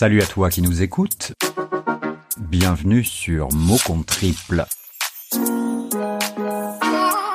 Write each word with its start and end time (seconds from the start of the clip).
Salut 0.00 0.22
à 0.22 0.26
toi 0.26 0.48
qui 0.48 0.62
nous 0.62 0.80
écoutes. 0.80 1.32
Bienvenue 2.38 3.02
sur 3.02 3.48
Mots 3.52 4.04
triple. 4.06 4.64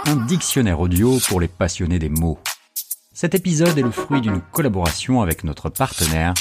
Un 0.06 0.16
dictionnaire 0.28 0.80
audio 0.80 1.20
pour 1.28 1.42
les 1.42 1.50
passionnés 1.50 2.00
des 2.00 2.08
mots. 2.08 2.40
Cet 3.12 3.36
épisode 3.36 3.78
est 3.78 3.82
le 3.82 3.92
fruit 3.92 4.22
d'une 4.22 4.40
collaboration 4.40 5.22
avec 5.22 5.44
notre 5.44 5.68
partenaire 5.68 6.34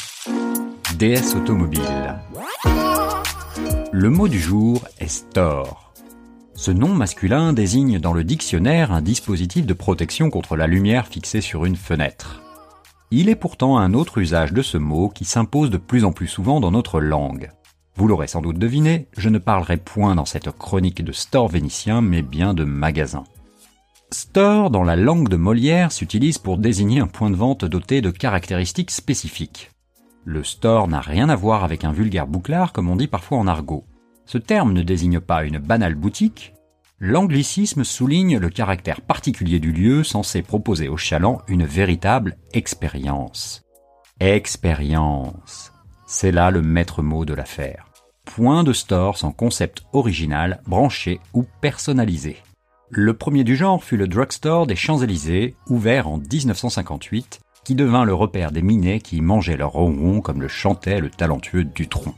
DS 0.96 1.34
Automobile. 1.34 2.20
Le 3.90 4.08
mot 4.08 4.28
du 4.28 4.38
jour 4.38 4.86
est 5.00 5.08
store. 5.08 5.92
Ce 6.54 6.70
nom 6.70 6.94
masculin 6.94 7.52
désigne 7.52 7.98
dans 7.98 8.12
le 8.12 8.22
dictionnaire 8.22 8.92
un 8.92 9.02
dispositif 9.02 9.66
de 9.66 9.74
protection 9.74 10.30
contre 10.30 10.54
la 10.54 10.68
lumière 10.68 11.08
fixée 11.08 11.40
sur 11.40 11.64
une 11.64 11.74
fenêtre. 11.74 12.51
Il 13.14 13.28
est 13.28 13.36
pourtant 13.36 13.76
un 13.76 13.92
autre 13.92 14.16
usage 14.16 14.54
de 14.54 14.62
ce 14.62 14.78
mot 14.78 15.10
qui 15.10 15.26
s'impose 15.26 15.68
de 15.68 15.76
plus 15.76 16.06
en 16.06 16.12
plus 16.12 16.26
souvent 16.26 16.60
dans 16.60 16.70
notre 16.70 16.98
langue. 16.98 17.50
Vous 17.94 18.08
l'aurez 18.08 18.26
sans 18.26 18.40
doute 18.40 18.58
deviné, 18.58 19.06
je 19.18 19.28
ne 19.28 19.36
parlerai 19.36 19.76
point 19.76 20.14
dans 20.14 20.24
cette 20.24 20.50
chronique 20.50 21.04
de 21.04 21.12
store 21.12 21.48
vénitien, 21.48 22.00
mais 22.00 22.22
bien 22.22 22.54
de 22.54 22.64
magasin. 22.64 23.24
Store, 24.10 24.70
dans 24.70 24.82
la 24.82 24.96
langue 24.96 25.28
de 25.28 25.36
Molière, 25.36 25.92
s'utilise 25.92 26.38
pour 26.38 26.56
désigner 26.56 27.00
un 27.00 27.06
point 27.06 27.28
de 27.28 27.36
vente 27.36 27.66
doté 27.66 28.00
de 28.00 28.10
caractéristiques 28.10 28.90
spécifiques. 28.90 29.70
Le 30.24 30.42
store 30.42 30.88
n'a 30.88 31.02
rien 31.02 31.28
à 31.28 31.36
voir 31.36 31.64
avec 31.64 31.84
un 31.84 31.92
vulgaire 31.92 32.26
bouclard 32.26 32.72
comme 32.72 32.88
on 32.88 32.96
dit 32.96 33.08
parfois 33.08 33.36
en 33.36 33.46
argot. 33.46 33.84
Ce 34.24 34.38
terme 34.38 34.72
ne 34.72 34.82
désigne 34.82 35.20
pas 35.20 35.44
une 35.44 35.58
banale 35.58 35.96
boutique, 35.96 36.54
L'anglicisme 37.04 37.82
souligne 37.82 38.38
le 38.38 38.48
caractère 38.48 39.00
particulier 39.00 39.58
du 39.58 39.72
lieu 39.72 40.04
censé 40.04 40.40
proposer 40.40 40.88
aux 40.88 40.96
chalands 40.96 41.42
une 41.48 41.64
véritable 41.64 42.36
expérience. 42.52 43.64
Expérience. 44.20 45.72
C'est 46.06 46.30
là 46.30 46.52
le 46.52 46.62
maître 46.62 47.02
mot 47.02 47.24
de 47.24 47.34
l'affaire. 47.34 47.86
Point 48.24 48.62
de 48.62 48.72
store 48.72 49.18
sans 49.18 49.32
concept 49.32 49.82
original, 49.92 50.62
branché 50.64 51.18
ou 51.34 51.44
personnalisé. 51.60 52.36
Le 52.88 53.14
premier 53.14 53.42
du 53.42 53.56
genre 53.56 53.82
fut 53.82 53.96
le 53.96 54.06
drugstore 54.06 54.68
des 54.68 54.76
Champs-Élysées, 54.76 55.56
ouvert 55.66 56.06
en 56.06 56.18
1958, 56.18 57.40
qui 57.64 57.74
devint 57.74 58.04
le 58.04 58.14
repère 58.14 58.52
des 58.52 58.62
minets 58.62 59.00
qui 59.00 59.22
mangeaient 59.22 59.56
leur 59.56 59.72
ronron 59.72 60.20
comme 60.20 60.40
le 60.40 60.46
chantait 60.46 61.00
le 61.00 61.10
talentueux 61.10 61.64
Dutronc. 61.64 62.14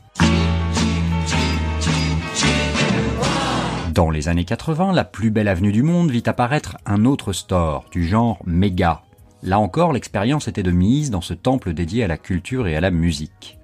Dans 3.95 4.09
les 4.09 4.27
années 4.27 4.43
80, 4.43 4.91
la 4.91 5.05
plus 5.05 5.31
belle 5.31 5.47
avenue 5.47 5.71
du 5.71 5.81
monde 5.81 6.11
vit 6.11 6.23
apparaître 6.25 6.75
un 6.85 7.05
autre 7.05 7.31
store, 7.31 7.85
du 7.91 8.05
genre 8.05 8.39
méga. 8.45 9.03
Là 9.41 9.57
encore, 9.57 9.93
l'expérience 9.93 10.49
était 10.49 10.63
de 10.63 10.71
mise 10.71 11.11
dans 11.11 11.21
ce 11.21 11.33
temple 11.33 11.71
dédié 11.71 12.03
à 12.03 12.07
la 12.07 12.17
culture 12.17 12.67
et 12.67 12.75
à 12.75 12.81
la 12.81 12.91
musique. 12.91 13.57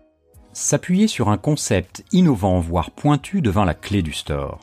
S'appuyer 0.54 1.10
sur 1.10 1.28
un 1.28 1.38
concept 1.38 2.06
innovant 2.14 2.62
voire 2.62 2.92
pointu 2.92 3.42
devint 3.42 3.66
la 3.66 3.73
clé 3.73 4.02
du 4.02 4.14
store. 4.14 4.62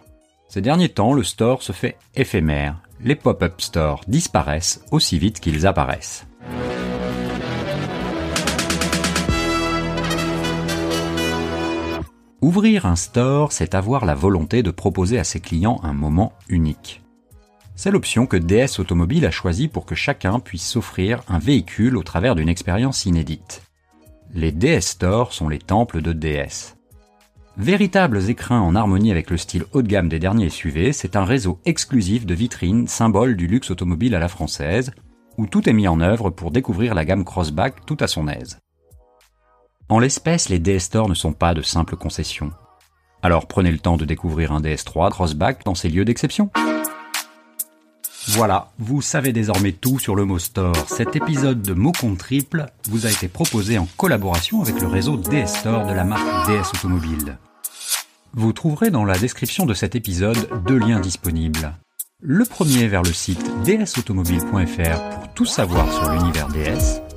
Ces 0.49 0.63
derniers 0.63 0.89
temps, 0.89 1.13
le 1.13 1.23
store 1.23 1.63
se 1.63 1.73
fait 1.73 1.99
éphémère. 2.17 2.81
Les 3.05 3.15
pop-up 3.15 3.61
stores 3.61 4.01
disparaissent 4.09 4.83
aussi 4.91 5.19
vite 5.19 5.39
qu'ils 5.39 5.67
apparaissent. 5.67 6.28
Ouvrir 12.41 12.87
un 12.87 12.95
store, 12.95 13.51
c'est 13.51 13.75
avoir 13.75 14.05
la 14.05 14.15
volonté 14.15 14.63
de 14.63 14.71
proposer 14.71 15.19
à 15.19 15.25
ses 15.25 15.41
clients 15.41 15.81
un 15.83 15.93
moment 15.93 16.33
unique. 16.49 17.03
C'est 17.75 17.91
l'option 17.91 18.27
que 18.27 18.37
DS 18.37 18.79
Automobile 18.79 19.27
a 19.27 19.33
choisie 19.33 19.67
pour 19.67 19.85
que 19.85 19.97
chacun 19.97 20.39
puisse 20.39 20.65
s'offrir 20.65 21.23
un 21.29 21.41
véhicule 21.41 21.97
au 21.97 22.05
travers 22.05 22.37
d'une 22.37 22.49
expérience 22.49 23.07
inédite. 23.07 23.63
Les 24.33 24.53
DS 24.53 24.83
Stores 24.83 25.33
sont 25.33 25.49
les 25.49 25.59
temples 25.59 26.01
de 26.01 26.13
DS. 26.13 26.77
Véritables 27.57 28.31
écrins 28.31 28.61
en 28.61 28.77
harmonie 28.77 29.11
avec 29.11 29.31
le 29.31 29.37
style 29.37 29.65
haut 29.73 29.83
de 29.83 29.89
gamme 29.89 30.09
des 30.09 30.21
derniers 30.21 30.49
SUV, 30.49 30.93
c'est 30.93 31.17
un 31.17 31.25
réseau 31.25 31.59
exclusif 31.65 32.25
de 32.25 32.35
vitrines, 32.35 32.87
symbole 32.87 33.35
du 33.35 33.49
luxe 33.49 33.73
automobile 33.73 34.15
à 34.15 34.21
la 34.21 34.29
française, 34.29 34.93
où 35.39 35.47
tout 35.47 35.69
est 35.69 35.73
mis 35.73 35.89
en 35.89 36.01
œuvre 36.01 36.31
pour 36.31 36.53
découvrir 36.53 36.95
la 36.95 37.05
gamme 37.05 37.25
Crossback 37.25 37.85
tout 37.85 37.97
à 37.99 38.07
son 38.07 38.29
aise. 38.29 38.61
En 39.91 40.01
l'espèce, 40.01 40.51
les 40.51 40.59
DS 40.59 40.81
Stores 40.81 41.09
ne 41.09 41.15
sont 41.15 41.33
pas 41.33 41.55
de 41.55 41.63
simples 41.63 41.97
concessions. 41.97 42.53
Alors 43.23 43.47
prenez 43.47 43.73
le 43.73 43.79
temps 43.79 43.97
de 43.97 44.05
découvrir 44.05 44.53
un 44.53 44.61
DS3 44.61 45.11
Crossback 45.11 45.65
dans 45.65 45.75
ces 45.75 45.89
lieux 45.89 46.05
d'exception. 46.05 46.51
Voilà, 48.29 48.71
vous 48.79 49.01
savez 49.01 49.33
désormais 49.33 49.73
tout 49.73 49.99
sur 49.99 50.15
le 50.15 50.27
mot 50.27 50.39
store. 50.39 50.77
Cet 50.89 51.17
épisode 51.17 51.63
de 51.63 51.73
Mots 51.73 51.93
contre 51.93 52.19
triple 52.19 52.67
vous 52.91 53.07
a 53.07 53.11
été 53.11 53.29
proposé 53.29 53.79
en 53.79 53.89
collaboration 53.97 54.61
avec 54.61 54.79
le 54.79 54.87
réseau 54.87 55.17
DS 55.17 55.47
Store 55.47 55.87
de 55.87 55.95
la 55.95 56.05
marque 56.05 56.47
DS 56.47 56.69
Automobile. 56.75 57.39
Vous 58.35 58.53
trouverez 58.53 58.91
dans 58.91 59.07
la 59.07 59.17
description 59.19 59.65
de 59.65 59.73
cet 59.73 59.97
épisode 59.97 60.51
deux 60.67 60.79
liens 60.79 61.01
disponibles. 61.01 61.73
Le 62.21 62.45
premier 62.45 62.89
vers 62.89 63.03
le 63.03 63.13
site 63.13 63.51
dsautomobile.fr 63.65 65.11
pour 65.11 65.33
tout 65.35 65.47
savoir 65.47 65.91
sur 65.91 66.11
l'univers 66.11 66.49
DS 66.49 67.08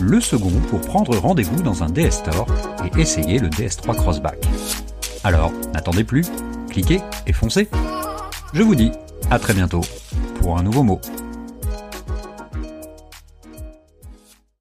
le 0.00 0.20
second 0.20 0.50
pour 0.70 0.80
prendre 0.80 1.16
rendez-vous 1.16 1.62
dans 1.62 1.82
un 1.82 1.88
DS 1.88 2.10
Store 2.10 2.46
et 2.84 3.00
essayer 3.00 3.38
le 3.38 3.48
DS3 3.48 3.94
Crossback. 3.96 4.38
Alors, 5.24 5.52
n'attendez 5.72 6.04
plus, 6.04 6.26
cliquez 6.68 7.00
et 7.26 7.32
foncez. 7.32 7.68
Je 8.52 8.62
vous 8.62 8.74
dis 8.74 8.92
à 9.30 9.38
très 9.38 9.54
bientôt 9.54 9.80
pour 10.40 10.58
un 10.58 10.62
nouveau 10.62 10.82
mot. 10.82 11.00